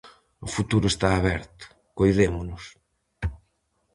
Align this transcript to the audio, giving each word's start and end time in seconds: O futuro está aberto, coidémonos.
O 0.45 0.47
futuro 0.55 0.85
está 0.89 1.09
aberto, 1.15 1.63
coidémonos. 1.97 2.63